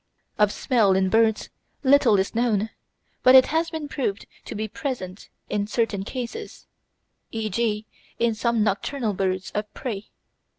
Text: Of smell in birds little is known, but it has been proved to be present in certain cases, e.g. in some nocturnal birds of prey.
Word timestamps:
Of 0.39 0.51
smell 0.51 0.95
in 0.95 1.09
birds 1.09 1.51
little 1.83 2.17
is 2.17 2.33
known, 2.33 2.71
but 3.21 3.35
it 3.35 3.45
has 3.53 3.69
been 3.69 3.87
proved 3.87 4.25
to 4.45 4.55
be 4.55 4.67
present 4.67 5.29
in 5.47 5.67
certain 5.67 6.03
cases, 6.03 6.65
e.g. 7.29 7.85
in 8.17 8.33
some 8.33 8.63
nocturnal 8.63 9.13
birds 9.13 9.51
of 9.51 9.71
prey. 9.75 10.09